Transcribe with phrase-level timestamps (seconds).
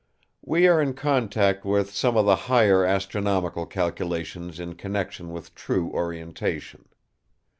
[0.41, 5.91] We are in contact with some of the higher astronomical calculations in connection with true
[5.91, 6.85] orientation.